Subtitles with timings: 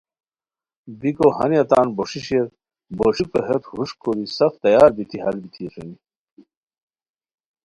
[0.99, 2.45] بیکو ہانیہ تان بوݰی شیر
[2.97, 5.95] بوݰیکو ہیت ہوݰ کوری سف تیار بیتی ہال بیتی اسونی